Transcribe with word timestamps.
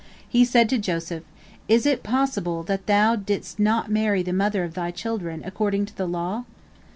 He 0.27 0.45
said 0.45 0.67
to 0.69 0.79
Joseph, 0.79 1.21
"Is 1.67 1.85
it 1.85 2.01
possible 2.01 2.63
that 2.63 2.87
thou 2.87 3.15
didst 3.15 3.59
not 3.59 3.91
marry 3.91 4.23
the 4.23 4.33
mother 4.33 4.63
of 4.63 4.73
thy 4.73 4.89
children 4.89 5.43
according 5.45 5.85
to 5.85 5.95
the 5.95 6.07
law?" 6.07 6.45